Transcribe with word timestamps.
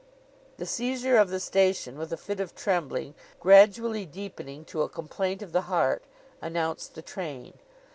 The 0.57 0.65
seizure 0.65 1.17
of 1.17 1.29
the 1.29 1.39
station 1.39 1.95
with 1.95 2.11
a 2.11 2.17
fit 2.17 2.39
of 2.39 2.55
trembling, 2.55 3.13
gradually 3.39 4.03
deepening 4.07 4.65
to 4.65 4.81
a 4.81 4.89
complaint 4.89 5.43
of 5.43 5.51
the 5.51 5.61
heart, 5.69 6.05
announced 6.41 6.95
the 6.95 7.03
train. 7.03 7.53